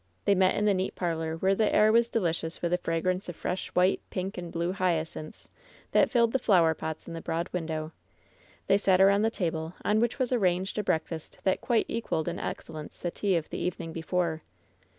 [0.25, 3.29] They met in the neat parlor, where the air was de licious with the fragrance
[3.29, 5.51] of fresh white, pink and blue hyacinths
[5.91, 7.91] that filled the flower pots in the broad window.
[8.65, 12.39] They sat around the table, on which was arranged a breakfast that quite equaled in
[12.39, 14.41] excellence the tea of the evening before.